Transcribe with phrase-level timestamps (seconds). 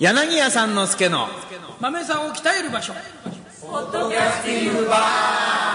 [0.00, 1.28] 柳家さんの助の。
[1.78, 2.94] 豆さんを鍛える場所。
[2.94, 5.69] えー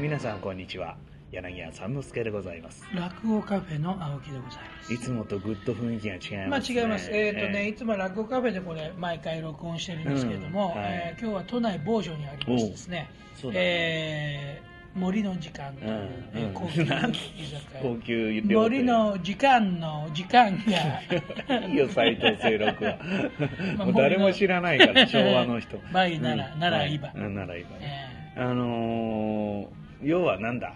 [0.00, 0.96] 皆さんこんにちは。
[1.32, 2.84] 柳家三之助でございます。
[2.94, 4.94] 落語カフェの青木でございます。
[4.94, 7.10] いつもとぐっと雰囲気が違いまあます、ね、違います。
[7.10, 10.90] えっ、とね、えいつも落語カフェでこれ毎回録音してるんですけれども、うんはい。
[10.92, 15.96] えー今日は都内某所にありましてですね、おそねえー森の時間という、うん
[16.34, 16.54] えーうん。
[16.54, 18.60] 高級居酒屋。
[18.60, 20.56] 森の時間の時間
[21.48, 21.58] が。
[21.66, 22.98] いいよ斎藤清六は。
[23.76, 25.76] まあもう誰も知らないから昭和の人。
[25.92, 27.08] バイならならいいば。
[27.08, 27.70] はいうんならいいば。
[27.80, 30.74] えあのー要はなんだ？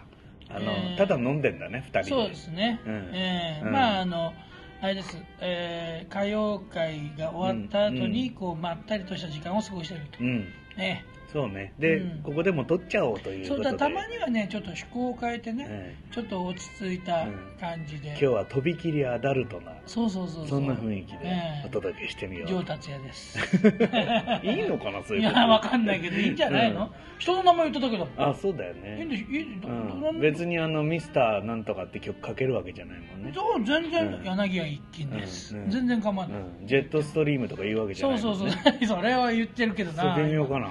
[0.50, 0.96] あの、えー。
[0.96, 2.22] ただ飲んでんだね二人で。
[2.22, 2.80] ーそうですね。
[2.86, 3.10] うん。
[3.14, 3.66] えー。
[3.66, 3.72] うん。
[3.72, 4.32] まああの
[4.80, 8.34] あれです、えー歌謡会が終わった後に、うん。
[8.34, 10.18] こうまったりとした時間を過ごしていると。
[10.20, 10.48] うん。
[10.76, 11.72] ねそうね。
[11.78, 12.22] で、うん。
[12.22, 13.76] ここでも撮っちゃおうというそうことで。
[13.76, 17.26] だたまにはねちょっと趣向を変えてね、えちょっと落ち着いた
[17.58, 20.44] 感じで、今日はとびきりアダルトなそうそうそう。
[20.44, 21.66] うそんな雰囲気でええ。
[21.66, 23.38] お届けしてみよう、上達也です。
[24.44, 25.40] いいのかなそういいうこと。
[25.40, 26.90] やわかんないけどいいんじゃないの、うん。
[27.18, 28.30] 人の名前言っただけだもん。
[28.30, 28.98] あそうだよね。
[28.98, 34.24] いいんでしいいどうん、ど別にあのミスターなんとかって曲かけるわけじゃないもんね、そう全然うん。
[34.24, 35.70] 柳家一金です、うんうん。
[35.70, 38.98] 全然構わない、うん、ジェットストリームとか言うわけじゃそうないもん、そうね、そう。
[39.00, 40.68] それは言ってるけどそれなでみようかな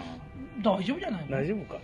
[0.63, 1.31] 大丈夫じゃないの？
[1.31, 1.73] 大丈夫か。
[1.75, 1.79] な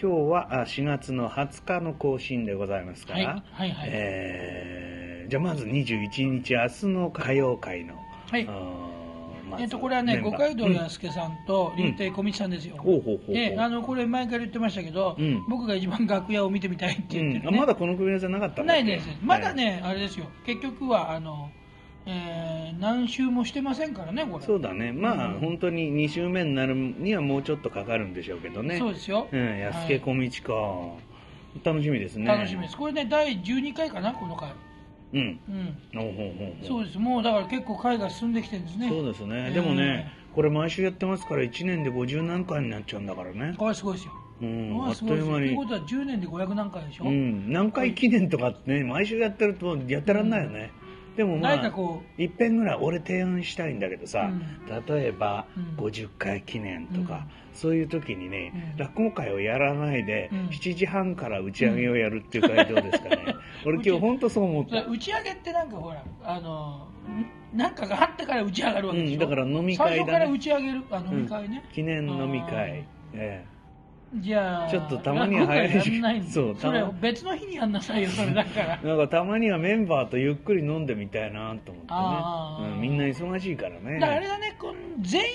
[0.00, 3.88] 今日はあ4月の20日の更新でございますから、はいはいはい。
[3.92, 7.94] えーじゃあまず21日明日の歌謡会の、
[8.28, 8.48] はい。
[9.60, 11.38] えっとこれはね五街道うん弥介さん。
[11.46, 13.36] と竜亭小道さんですよ、ほうほうほうほう。
[13.36, 15.42] えあのこれ前から言ってましたけど、うん。
[15.48, 17.46] 僕が一番楽屋を見てみたいって言ってる、ね。
[17.46, 17.54] うん。
[17.54, 19.08] あまだこの組み合わせなかったないです。
[19.22, 20.26] まだね、あれですよ。
[20.44, 21.50] 結局はあの、
[22.06, 24.44] えー何週もしてませんからねこれ。
[24.44, 24.90] そうだね。
[24.92, 28.78] まあ、うん本当に2週目になるにはもうちょっとかかるんでしょうけどね。
[28.78, 30.98] そうですよ、うん安家小道
[31.62, 32.26] か、楽しみですね。
[32.26, 32.76] 楽しみです。
[32.76, 34.52] これね第12回かなこの回。
[35.14, 35.40] うん。
[35.48, 36.00] うん。
[36.00, 36.98] ほうほうほそうです。
[36.98, 38.88] もうだから結構回が進んできてるんですね。
[38.88, 43.54] そうですね、うんでもねこれ毎週やってますから1年で50何回になっちゃうんだからね。
[43.58, 45.46] これすごいですよ、うんあっという間に。
[45.46, 47.52] ということは10年で500何回でしょ、うん。
[47.52, 50.72] 何回記念とかってね毎週やってるとやってらんないよね、
[51.16, 51.72] でもまあ
[52.18, 54.84] いっぺんぐらい俺提案したいんだけどさ、うん。
[54.86, 55.84] 例えばうん。
[55.84, 58.78] 50回記念とか、そういう時にね、うん。
[58.78, 60.38] 落語会をやらないで、うん。
[60.48, 63.36] 7時半から打ち上げをやるっていう会どうですかね、
[63.66, 66.88] 俺今日本当そう思った、打ち上げってなんかほらあの
[67.54, 69.96] んなんかがあってから打ち上がるわけでしょ、うんだから飲み会だね。
[69.96, 72.84] 最初から打ち上げるあ飲み会ね、記念飲みあ会、
[73.14, 73.44] え
[74.20, 78.80] じゃあちょっとたまには早い落語会やんないんだそうそれ別の日にやんなさいよそれだから。
[78.82, 83.98] えなんかたまにはメンバーとゆっくり飲んでみたいなと思ってね、うん、みんな忙しいからね。
[83.98, 85.26] だからあれだねこう全員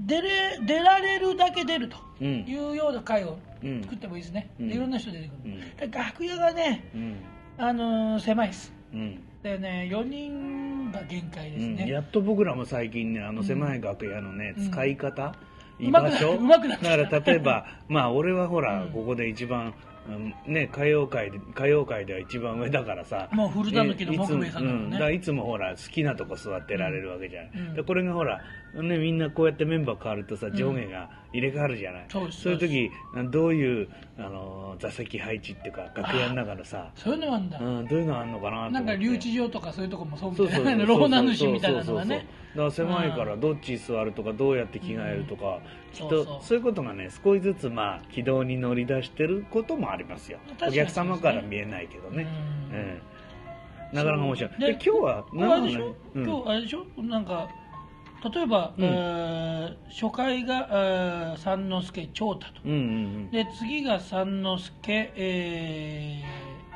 [0.00, 4.68] 出れ出られるだけ出るとうんいうような会をうん作ってもいいですね、うん。
[4.68, 5.90] でいろんな人出てくる、うん。
[5.90, 7.16] 楽屋がね、うん。
[7.56, 8.72] あのー狭いです。
[8.92, 9.20] うん。
[9.42, 11.88] でね4人が限界ですね、うん。
[11.88, 14.70] やっと僕らも最近ねあの狭い楽屋のね、うん。
[14.70, 15.34] 使い方、
[15.78, 15.90] 居う。
[15.90, 18.90] まくな場所うまくなだから例えば まあ俺はほら、うん。
[18.90, 19.74] ここで一番
[20.06, 24.98] うんね、歌謡界で歌謡界では一番上だからさもう古田向きのいつ木兵衛さんだもんね。
[24.98, 27.74] うんいつもほら好きなとこ座ってられるわけじゃない、うん。
[27.74, 28.42] でこれがほら、
[28.82, 32.42] ね、みんなこうやってメンバー変わるとさ上下が入れ替わるじゃない、そうです。
[32.42, 32.90] そういう時
[33.30, 42.26] どういうあの座席配置っていうか楽屋の中のさそういうのがあるんだ、うん、どういうのあんのかななんか留置場とかそういうとこもそうみたいなローナ主みたいなのがね。
[42.54, 45.58] だから狭いからどっち座るとかどうやって着替えるとか、
[45.92, 50.38] きっとそういうことがね少しずつまあ軌道に乗り出してることもありますよ。
[50.46, 52.28] 確かにお客様から見えないけどね、
[52.70, 52.76] うん。
[52.76, 53.00] え
[53.92, 54.50] えなかなか面白い。
[54.60, 56.24] でで今日はこれあれでしょ、うん。
[56.24, 57.02] 今日あれでしょ？
[57.02, 57.48] なんか
[58.32, 58.84] 例えば、うん。
[58.84, 62.60] えー初回が、えー三之助長太と。
[62.64, 66.22] うんうんで次が三之助、え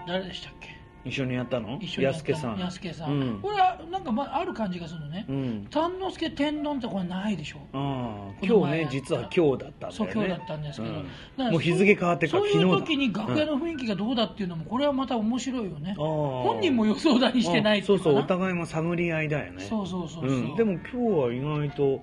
[0.04, 0.77] ー誰でしたっけ？
[1.08, 1.78] 一緒にやったの？
[1.80, 2.36] 一緒にやった。
[2.36, 2.60] さん。
[2.60, 3.40] 安家さん、うん。
[3.40, 5.66] これはなんか、まあ、ある感じがするのね、うん。
[5.70, 7.58] 三之助天丼ってこれないでしょ。
[7.72, 8.80] ああこの前。
[8.80, 11.52] 今日ね実は今日だったんだそうよね今日だったんですけど、うん。
[11.52, 12.70] もう日付変わってからそう昨日だ。
[12.70, 19.64] そういう時に楽屋の雰囲気がどうだっていうのもこれはまた面白いよね、本本人も予想だにしてないそうそうお互いも探り合いだよね。
[19.64, 22.02] そうそうそうそう、うん、でも今日は意外と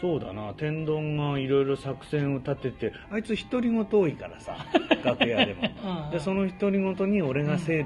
[0.00, 0.54] そうだな。
[0.54, 4.56] 天丼がいろいろ作戦を立ててあいつ独り言多いからさ
[5.04, 5.68] 楽屋でも。
[6.06, 6.10] うん。
[6.10, 7.84] でその独り言に俺がせい、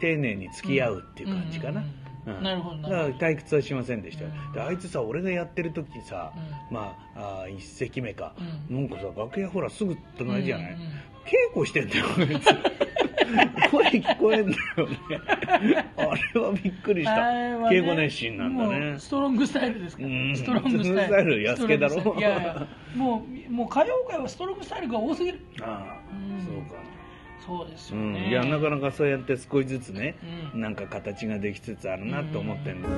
[0.00, 2.00] 丁寧に付き合うっていう感じかな、うんうん
[2.42, 2.88] なるほど
[3.18, 4.24] 退屈はしませんでした。
[4.24, 4.52] よ、うん。
[4.52, 6.32] であいつさ俺がやってる時さ、
[6.70, 8.34] うまああー一席目か、
[8.70, 10.88] うなんかさ楽屋ほらすぐ隣じゃない、うんうん
[11.30, 12.46] 稽古してんだよこいつ。
[13.70, 14.98] 声聞こえんだよね。
[15.96, 20.36] あれはびっくりした、ね稽古熱心なんだもねうストロングスタイルですから、うん。
[20.36, 21.02] ストロングスタイル。
[21.02, 22.14] スタイル安家だろ。
[22.18, 25.40] いやいやもうもう歌謡界はストロングスタイルが多すぎる。
[25.60, 26.44] ああ、うん。
[26.44, 26.82] そうか
[27.46, 30.16] そうですうん、よね、いやなかなかそうやって少しずつね、
[30.54, 30.60] うん。
[30.60, 32.88] なんか形ができつつあるなと思ってんの、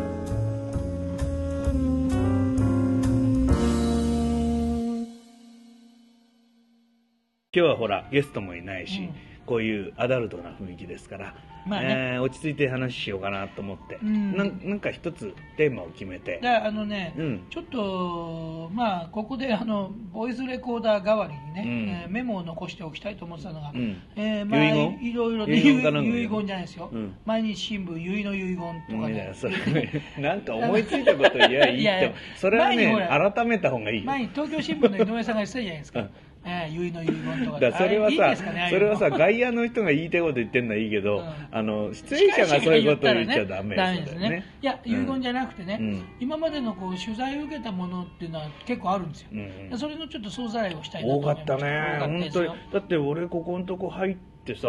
[7.54, 11.34] 今日はほらゲストもいないし、うんこういうアダルトな雰囲気ですから、
[11.66, 11.86] まあね。
[12.14, 14.36] えー落ち着いて話しようかなと思って、うん。
[14.36, 16.38] なんなんか一つテーマを決めて。
[16.40, 17.46] であのね、うん。
[17.50, 21.88] ちょっとまあここであのボイスレコーダー代わりにね、うん。
[21.88, 24.02] えーメモを残しておきたいと思ってたのが、うん。
[24.16, 27.14] えーまあいろいろね遺言遺言じゃないですよ、うん。
[27.24, 29.54] 毎日新聞結の遺言とかいねやそれ
[30.18, 31.80] なんか思いついたこと言えばいいって。
[31.82, 32.12] いやいや。
[32.36, 34.04] それはね改めた方がいいよ。
[34.04, 36.08] 前に東京新聞の井上さんが言ってたじゃないですか、
[36.44, 37.60] うんえー、結の遺言とか。
[37.60, 41.32] だそれはさねそれはさ外野の人が言いたいこと言ってるのはいいけど、うん。
[41.50, 44.44] あの出演者がそういうことを言っちゃダメダメですねね。
[44.60, 46.04] いや遺言じゃなくてね、うん。
[46.20, 51.68] 今までのこう取材を受けたものっていうのは結構あるんですよ、うんそれのちょっと総ざらいをしたいなと思いました多かっ
[51.98, 52.48] た本当に。
[52.72, 54.68] だって俺ここのとこ入ってさ、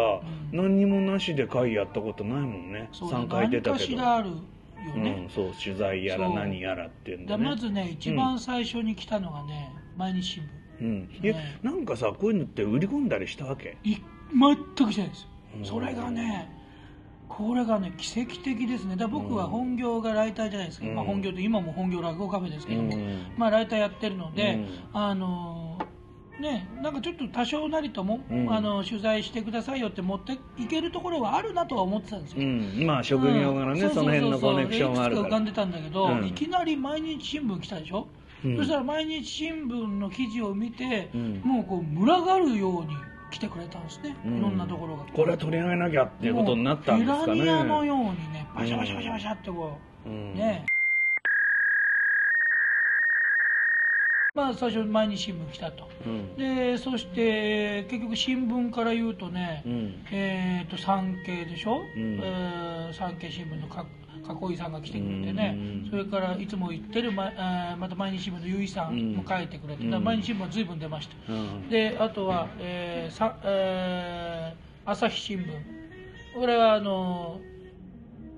[0.52, 0.56] うん。
[0.56, 2.88] 何にもなしで会やったことないもんね。
[2.92, 4.54] そう3回出たけど。
[4.84, 11.58] よね、うん、そう取材やら何やらっていうんででねまずね一番最初に来たのがね、毎日新聞うん、いやね。
[11.62, 13.76] なんかさこういうのって売り込んだりしたわけ？
[13.84, 13.96] い
[14.32, 15.26] 全くしないです。
[15.62, 16.50] それがね
[17.28, 18.96] これがね奇跡的ですね。
[18.96, 20.94] だ僕は本業がライターじゃないですか、うん。
[20.94, 23.26] まあ、本業って今も本業落語カフェですけども、うん。
[23.36, 24.68] まあ、ライターやってるので、うん。
[24.92, 25.78] あの
[26.40, 28.52] ねなんかちょっと多少なりとも、うん。
[28.52, 32.86] あの取材してくださいよって持っていけるところはあるなとは思ってたんですよ、うん。
[32.86, 33.90] まあ職業柄ね、うん。
[33.90, 35.28] その辺のコネクションがあるから。
[35.28, 36.26] いくつか浮かんでたんだけど、うん。
[36.26, 38.08] いきなり毎日新聞来たでしょ、
[38.44, 38.56] うん。
[38.58, 41.40] そしたら毎日新聞の記事を見て、うん。
[41.44, 42.94] もうこう群がるように
[43.30, 44.38] 来てくれたんですね、うん。
[44.38, 45.04] いろんなところが。
[45.12, 47.32] これは取り上げなきゃっていうことになったんですかね。
[47.34, 50.34] ピラニアのようにねバシャバシャバシャバシャってこう、うん。
[50.34, 50.64] ね。
[54.34, 55.88] まあ最初毎日新聞来たと。
[56.04, 56.36] うん。
[56.36, 60.04] でそして結局新聞から言うとね、うん。
[60.10, 62.20] えー、と産経でしょ、うん。
[62.22, 63.86] えー産経新聞のか
[64.26, 65.54] 加井さんが来てくれてね、
[65.84, 65.90] うん。
[65.90, 71.68] それからいつも言ってるま,、えーまた毎日新聞の結衣さんも書いてくれて、毎日新聞は随分出ました、うん。
[71.68, 75.46] であとは、えーさえー朝日新聞。
[76.38, 77.40] これはあの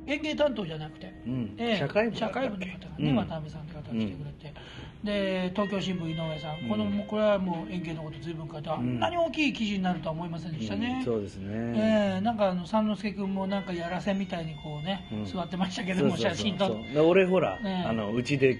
[0.06, 1.54] 園芸担当じゃなくて、うん。
[1.58, 3.16] ええ社会部の方がね、うん。
[3.16, 4.54] 渡辺さんって方が来てくれて、
[5.04, 15.24] で東京新聞井上さん、このもうこれはもう園芸のこと随分書いて、あんなに大きい記事になるとは思いませんでしたね、うんそうですね、ええなんかあの三之助君もなんかやらせみたいにこうね、うん。
[15.24, 18.58] 座ってましたけども写真撮っそうで俺ほら、ねあのうちで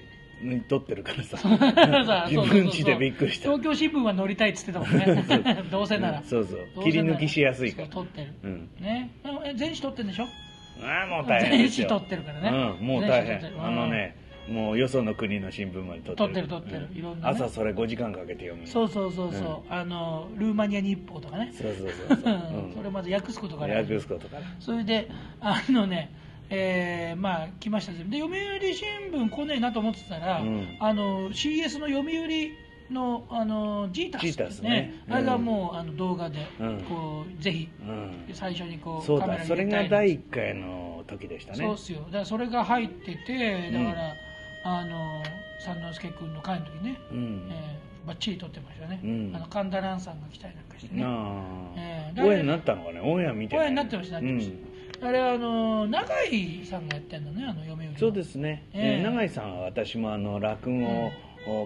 [0.69, 1.37] 撮ってるからさ。
[2.29, 3.49] 自分家でびっくりした。
[3.49, 5.25] 東京新聞は乗りたいっつってたもんね。
[5.71, 6.21] どうせなら。
[6.21, 6.83] そうそう。
[6.83, 7.87] 切り抜きしやすいから。
[7.87, 8.33] 撮ってる。
[8.43, 8.69] うん。
[8.79, 9.09] ね。
[9.45, 10.27] え全紙撮ってるんでしょ？
[10.83, 11.87] ああもう大変ですよ。
[11.87, 12.75] 全紙撮ってるからね。
[12.79, 13.39] うん、もう大変。
[13.59, 14.15] あのね
[14.49, 16.25] もうよその国の新聞まで撮ってる。
[16.25, 16.87] 撮ってる撮ってる。
[16.91, 16.97] うん。
[16.97, 17.35] いろんなね。
[17.35, 18.67] 朝それ5時間かけて読む。
[18.67, 21.53] そうそうそうそう、あのルーマニア日報とかね。
[21.53, 22.33] そうそうそうそう、
[22.67, 22.73] うん。
[22.75, 23.77] それまず訳すことから。
[23.77, 24.43] 訳すことから。
[24.59, 25.09] それで
[25.39, 26.11] あのね
[26.49, 30.77] えーまあ来ましたで読売新聞来ねえなと思ってたら、うん。
[30.79, 32.51] あの CS の読売
[32.89, 34.93] のあのジータスジータスね。
[35.07, 35.13] うん。
[35.13, 36.81] あれがもうあの動画で、うん。
[36.83, 38.29] こうぜひうん。
[38.33, 39.43] 最初にこうそうだ。
[39.43, 41.57] それが第1回の時でしたね。
[41.59, 41.99] そうっすよ。
[42.05, 44.15] だからそれが入っててだから、
[44.69, 45.23] あの
[45.59, 47.47] 三之助君の会の時ね、うん。
[47.49, 49.31] えー、バッチリ撮ってましたね、うん。
[49.35, 51.03] あの神田蘭さんが来たりなんかしてね。
[51.05, 52.99] あえーあオンエアになったのかね？
[52.99, 54.51] オンエア見てないオンエアになってましたなってまし
[54.99, 61.11] た、あれはあの永井さんがやってんのねあの読売のそうですね、えええー永井さんは私もあの落語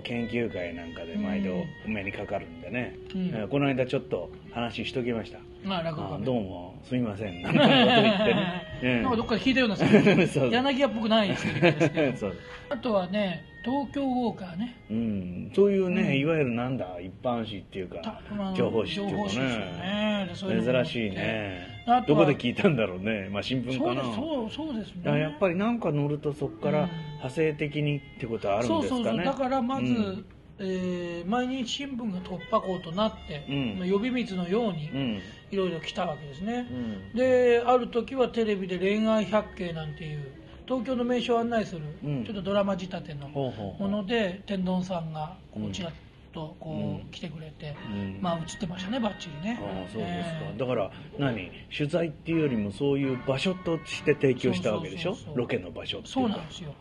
[0.04, 1.56] 研究会なんかで毎度
[1.86, 3.28] お目にかかるんでね、うん。
[3.28, 7.42] えーこの間ちょっと話しときました、まあ落語どうもすみません。
[7.42, 9.76] なんかどっかで聞いたような
[10.50, 12.34] 柳家っぽくないですけど。
[12.70, 14.76] あとはね東京ウォーカーね。
[14.90, 16.18] うん、そういうね、うん。
[16.18, 18.22] いわゆるなんだ一般紙っていうか
[18.56, 20.30] 情報誌っていうかね。
[20.34, 21.68] 珍しいね。
[22.08, 23.30] どこで聞いたんだろうね。
[23.32, 24.02] まあ新聞かな。
[24.04, 25.20] すそうそうですね。
[25.20, 26.90] やっぱりなんか乗るとそこからうん。
[26.90, 29.04] 派生的にってことはあるんですかね。
[29.04, 29.24] そうそう。
[29.24, 30.26] だからまず、うん。
[30.60, 33.80] えー毎日新聞が突破口となって、うん。
[33.80, 35.20] まあ呼び水のようにうん
[35.52, 36.68] いろいろ来たわけですね、
[37.14, 37.18] うん。
[37.18, 40.32] である時はテレビで恋愛百景なんていう
[40.66, 42.26] 東京の名所を案内する、うん。
[42.26, 45.92] ちょっとドラマ仕立てのもので天丼さんがこちらっ
[46.34, 47.12] とこう、うん。
[47.12, 47.76] 来てくれて、
[48.22, 49.60] まあ映ってましたねバッチリね。
[49.62, 51.52] ああそうですか、えーだから何？
[51.76, 55.18] 取材っていうよりもそういう場所として提供したわけでしょ？
[55.36, 56.22] ロケの場所っていうか。
[56.22, 56.70] そうなんですよ。
[56.70, 56.74] うん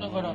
[0.00, 0.34] だから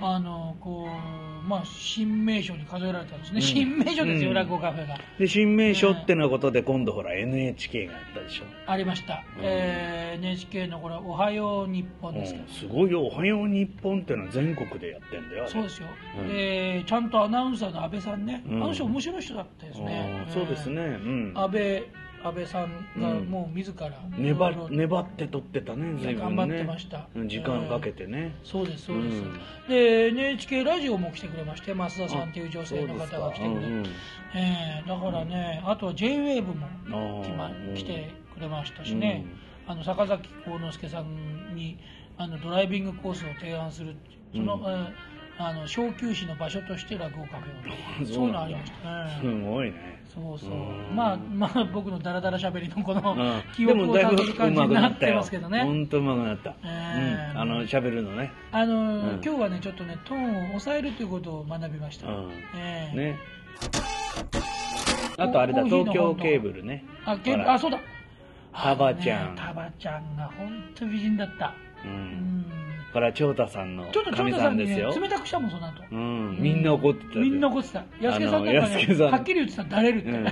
[0.00, 3.42] あのこうまあ新名所に数えられたんですね、うん。
[3.42, 4.34] 新名所ですよ、うん。
[4.34, 4.98] 落語カフェが。
[5.18, 9.44] で新名所ってのことで今度ほら NHK があったでしょ、ありました、うん。
[9.44, 15.88] えー NHK のこれ「おはよう日本」うんですけど、すごいよ「おはよう日本」っていうのは全国でやってんだよそうですよ、
[16.20, 16.28] うん。
[16.28, 18.62] でちゃんとアナウンサーの安倍さんね、うん。
[18.62, 20.82] あの人面白い人だったですね、そうですね。
[20.82, 21.32] うん。
[21.34, 21.84] 安倍
[22.22, 23.24] 安倍さんがうん。
[23.26, 27.08] もう自ら粘いろいろ粘って撮ってたねね頑張ってました。
[27.14, 29.40] うん時間かけてね、そうですそうです、うん。
[29.68, 33.86] で NHK ラジオも来てくれまして増田さんという女性の方が来てくれて、そうんうん
[34.34, 36.54] えーだからねあとは JWAVE も
[37.22, 39.24] 来,、まうん来てくれましたしね、
[39.66, 41.78] あの坂崎幸之助さんに
[42.16, 43.96] あのドライビングコースを提案する
[44.32, 44.62] その、うん。
[44.62, 50.02] えーあの小休止の場所として落語カフェをそそうういうのありました、すうんごいね。
[50.12, 50.50] そうそう。
[50.50, 50.54] う
[50.92, 50.96] ん。
[50.96, 53.42] まあまあ僕のダラダラしゃべりのこのうん。
[53.54, 55.62] 記でもだいぶ憶をたどる感じになってますけどね。
[55.62, 56.56] 本当うまくなった、
[57.36, 58.32] あの喋るのね。
[58.50, 59.20] あの、うん。
[59.24, 62.30] 今日はねちょっとねトーンを抑えるということを学びました、うん。
[62.56, 62.96] ええ。
[62.96, 63.18] ね。
[65.18, 66.84] あとあれだ東京ケーブルね。
[67.04, 67.54] あケーブほら。
[67.54, 67.78] あそうだ。
[68.52, 69.36] タバちゃん。
[69.36, 71.54] タバちゃんが本当美人だった。
[71.84, 74.90] ううんんこれは長太さんのちょっと長かみ田さんですよ。
[74.98, 75.82] 冷たくしたもんその後。
[75.90, 76.38] うん。
[76.40, 77.84] みんな怒ってたみんな怒ってた。
[78.00, 80.26] 安助さんなんかねはっきり言ってただれるって、うん。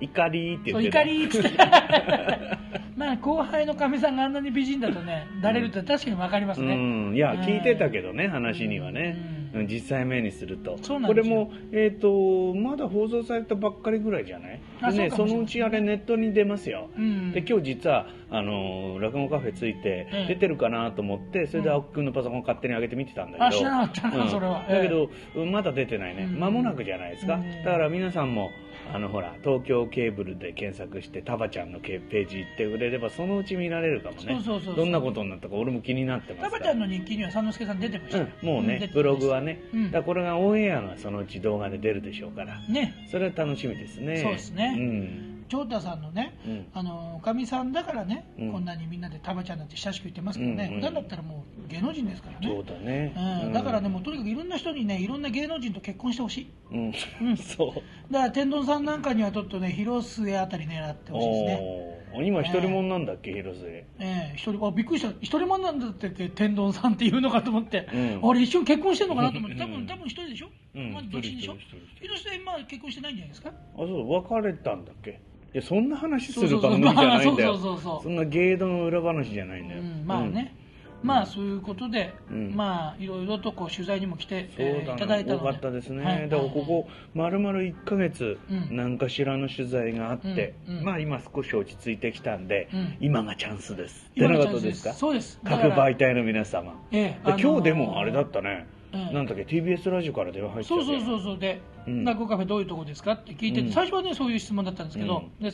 [0.00, 1.02] 怒りって言ってた。
[1.02, 1.50] 怒りっつって
[2.96, 6.78] まあ後輩のかみさんがあんなに美人だとねだれるって確かに分かりますね、う
[7.12, 7.40] ん、いや、うん。
[7.40, 9.35] 聞いてたけどね話にはね、ううん
[9.68, 10.78] 実際目にすると。
[11.06, 14.60] これも、えー、とまだ放送されたばっかりぐらいじゃない？
[14.94, 15.44] ねそうかもしれない。
[15.44, 17.32] うちあれネットに出ますよ、うん。
[17.32, 20.26] で今日実はあの落語カフェついてええ。
[20.28, 21.74] 出てるかなと思ってそれでうん。
[21.76, 23.46] 青木君のパソコン勝手に上げて見てたんだけど。
[23.46, 24.66] あ知らなかったなそれは。
[24.68, 26.24] だけど、うんまだ出てないね。
[26.24, 26.40] うん。
[26.40, 27.64] 間もなくじゃないですか、うん。
[27.64, 28.50] だから皆さんも
[28.92, 34.40] あのほら東京ケーブルで検索してタバちゃんのケページ行ってくれればそのうち見られるかもね。
[34.44, 34.76] そうそうそうそう。
[34.76, 39.84] どんなことになったか俺も気になってますタバちゃんの日記には三之助さん出てました、うん、もうね、ブログはね、うん。
[39.90, 42.60] だからこれがオンエアがそのうち動画で出るでしょうから。
[42.68, 42.94] ね。
[43.10, 44.22] それは楽しみですね。
[44.22, 44.74] そうですね。
[44.78, 45.36] うん。
[45.48, 46.66] 長太さんのねうん。
[46.74, 48.52] あのおかみさんだからね、うん。
[48.52, 56.50] こんなにみんなでタバちゃんなんて親しく言ってますけどね、うんうん普段だったらもう芸能人ですからそうね、だね、うん、だからねもうとにかくいろんな人にねいろんな芸能人と結婚してほしい。
[56.72, 56.92] うん、
[57.22, 57.36] うん。
[57.38, 58.12] そう。
[58.12, 61.96] だから天丼さんなんかにはちょっとね広末あたり狙ってほしいですね。
[62.24, 63.68] 今一人もんなんだっけ、広末。
[63.68, 64.32] ええ。
[64.36, 65.12] 一人あびっくりした。
[65.20, 68.30] 一人もんなんだって天丼さんっていうのかと思って、うん。
[68.30, 69.56] あれ一緒に結婚してんのかなと思って。
[69.60, 70.92] 多うん分多分一人でしょ、うん。
[70.92, 71.56] まあ、独身でしょ
[72.00, 75.20] 広末今結婚してないんじゃないですかあそう別れたんだっけ
[75.54, 80.54] いやそんな話する番組じゃないんだよまあそうそうそうそうそんな芸能の裏話じゃないんだよ、うん、まあね、
[81.02, 82.54] まあそういうことで、うん。
[82.54, 85.44] まあいろいろとこう取材にも来て、えーだいただいたので。
[85.48, 86.28] 多かったですね、はい。
[86.28, 88.76] だからここ丸々1ヶ月うん。
[88.76, 90.84] 何かしらの取材があって、うんうん。
[90.84, 92.96] まあ今少し落ち着いてきたんで、うん。
[93.00, 94.10] 今がチャンスです。
[94.10, 94.52] ってなチャンスです。
[94.52, 94.92] ことですか？
[94.94, 95.40] そうです。
[95.44, 100.68] 各媒体の皆様、ええであのー今日でもあれだったね、うんなんだっけ？TBS ラジオから電話入って。
[100.70, 101.38] たそうそううそうそう。
[101.38, 102.04] で、うん。
[102.04, 103.12] 落語カフェどういうとこですか？
[103.12, 105.52] って聞いて最初はねそういう質問だったんですけど、で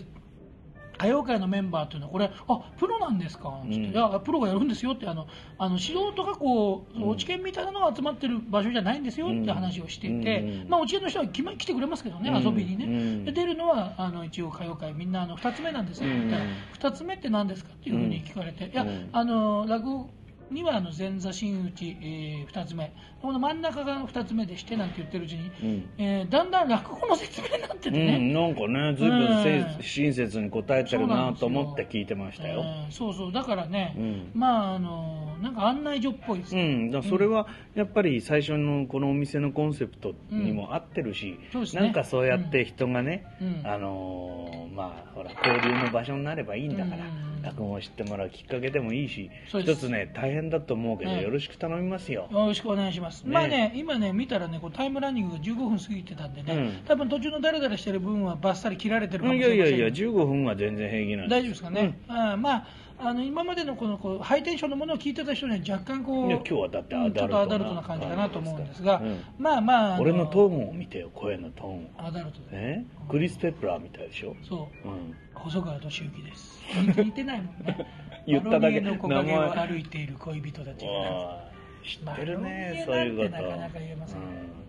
[1.02, 5.26] 歌謡界のメンバーというのはこれあプロなんですか、つってうんいやプロがやるんですよってあの
[5.59, 16.40] あの素人がこう、うん落研みたいなのが集まってる場所じゃないんですよって話をしていて、うんまあ、落研の人は来ま来てくれますけどね、遊びにね、うんで出るのはあの一応歌謡界みんなあの2つ目なんですよ、うんって言っ
[16.78, 20.11] たら2つ目って何ですかっていうふうに聞かれて、いやあの落語
[20.52, 22.92] にはあの前座真打ち、え2つ目。
[23.21, 25.90] この真ん中が2つ目でしてなんて言ってるうちに、うん。
[25.99, 29.82] えーだんだん落語の説明になっててうね、ん、なんかね随分せうん。
[29.82, 33.32] 親切に答えてるなと思って聞いてましたよ、うんそうそう。
[33.32, 34.30] だからね、うん。
[34.35, 41.82] まああのなんか案内所っぽいですね、うん、それはやっぱり最初のこのお店のコンセプトにも合ってるし、そうですね。
[41.82, 43.62] なんかそうやって人がね、うん。
[43.64, 51.21] あのーまあほら交流の場所になればいいんだから、うん落語を知ってもらうきっかけでもいいし一つね大変だと思うけど、うん。
[51.21, 56.85] よろしく頼みますよ、よろしくお願いします、ねまあね今ね見たらねこうタイムランニングが15分過ぎてたんでね、うん。
[56.87, 59.59] 多分途中のダラダラしてる分はバッサリ切られてるかもいしれません。
[59.61, 62.67] やいやいや15分は全然平気なん大丈夫ですかね、あまあ
[63.05, 69.21] あの今までのこのこうハイテンションのものを聞いてた人には若干こういや今日はだってうんアダルトなちょっとアダルトな感じかなと思うんですが、うん。
[69.39, 71.91] まあまああ俺のトーンを見てよ声のトーンを。
[71.99, 74.89] アダルトで、ねクリス・ペプラーみたいでしょ、そう。
[74.89, 76.63] うん、細川俊之です。
[76.97, 77.87] 似てないもんね
[78.26, 78.61] 言っただけ。
[78.61, 81.50] マロニエの木陰を名前歩いている恋人たちが
[81.85, 83.31] 知ってるね、そういうこと。
[83.31, 84.25] なかなか言えません、うん。
[84.25, 84.62] うん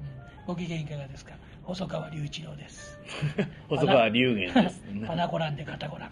[0.45, 1.33] ご機嫌いかがですか
[1.63, 2.99] 細川隆一郎です。
[3.69, 4.83] 細川龍玄です。
[5.07, 6.11] パナコランで肩コラン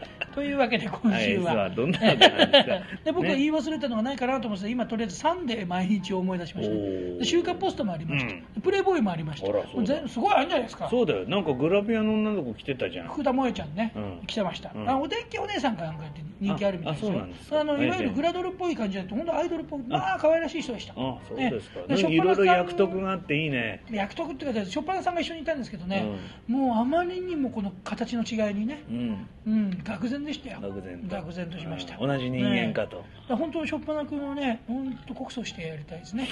[0.34, 1.76] というわけで今週は、はで
[3.12, 7.24] 僕言い忘れたのがないかなと思って今とりあえずサンデー毎日を思い出しました。
[7.24, 8.62] 週刊ポストもありました、うん。
[8.62, 9.46] プレイボーイもありました。
[10.08, 10.88] すごいあるんじゃないですか。
[10.90, 11.26] そうだよ。
[11.26, 13.08] なんかグラビアの女の子来てたじゃん。
[13.08, 14.26] 福田萌ちゃんね、うん。
[14.26, 14.88] 来てました、うん。
[14.88, 17.12] あお天気お姉さんかなんかって人気あるみたいですよ。
[17.12, 18.14] ああそうなんですかあのいわゆるええ。
[18.14, 20.92] グラドルっぽい感じじゃなくて本当アイドルっぽいまあ可愛らしい人でした。
[20.92, 23.82] あそうですか、ええでいろいろ役得があっていいね。
[23.90, 26.04] 役得っていうかしょっぱなさんが一緒にいたんですけどね、
[26.46, 28.82] もうあまりにもこの形の違いにね。
[28.90, 29.26] うん。
[29.46, 30.58] うん愕然でしたよ。
[30.60, 31.16] 愕然と。
[31.16, 32.98] 愕然としました、うん同じ人間かと。
[32.98, 33.04] ね。
[33.30, 36.28] え本当しょっぱな君をね本当告訴してやりたいですね、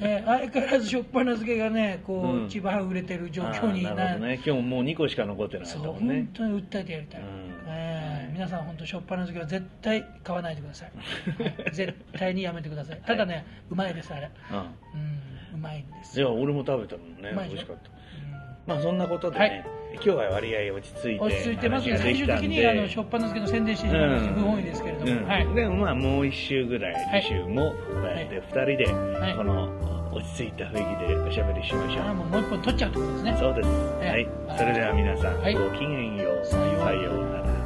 [0.00, 2.46] え え相変わらずしょっぱな漬けがねこう、うん。
[2.46, 4.14] 一番売れてる状況になる。
[4.14, 4.34] ほどね。
[4.34, 7.28] 今日ももう2個しか残ってなかっそう本当に訴えてやりたい、うん。
[7.68, 10.92] ええ皆さん本当しょっぱな漬けは絶対買わないでください、
[11.42, 13.00] は い絶対にやめてください。
[13.04, 14.30] ただね、うまいですあれ。
[14.50, 14.56] うん。
[14.56, 14.66] うん。
[15.54, 16.14] うまいんです。
[16.14, 17.90] じゃあ俺も食べたもんね美味しかった
[18.66, 19.64] まあそんなことでね、はい。
[19.94, 25.26] 今日は割合落ち着いて落ち着いてますね最終的にあのしょっぱな漬けの宣伝してしまいました、不本意ですけれども、うん。
[25.26, 25.54] はい。
[25.54, 28.86] でもまあもう1週ぐらい、はい2週もこうやって2人で
[29.18, 29.36] はい。
[29.36, 33.36] この落ち着いた雰囲気でおしゃべりしましょう、ああもうもう一本取っちゃうってことですね。
[33.40, 33.68] そうです、
[34.02, 34.58] ええはい。
[34.58, 35.54] それでは皆さん、はい。
[35.54, 36.46] ごきげんよう。
[36.46, 37.61] さようなら